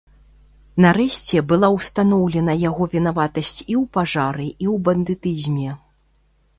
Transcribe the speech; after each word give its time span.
Нарэшце 0.85 1.43
была 1.51 1.69
ўстаноўлена 1.75 2.57
яго 2.63 2.89
вінаватасць 2.97 3.55
і 3.55 3.63
ў 3.63 3.83
пажары 3.99 4.47
і 4.63 4.75
ў 4.75 4.75
бандытызме. 4.91 5.71